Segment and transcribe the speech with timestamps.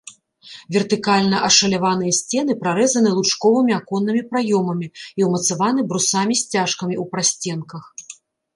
[0.75, 4.87] Вертыкальна ашаляваныя сцены прарэзаны лучковымі аконнымі праёмамі
[5.21, 7.83] і ўмацаваны брусамі-сцяжкамі ў прасценках.